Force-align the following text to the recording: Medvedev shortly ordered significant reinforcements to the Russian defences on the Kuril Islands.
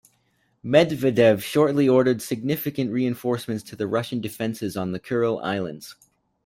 Medvedev 0.65 1.43
shortly 1.43 1.87
ordered 1.87 2.23
significant 2.23 2.89
reinforcements 2.91 3.61
to 3.61 3.75
the 3.75 3.85
Russian 3.85 4.19
defences 4.19 4.75
on 4.75 4.93
the 4.93 4.99
Kuril 4.99 5.39
Islands. 5.43 5.95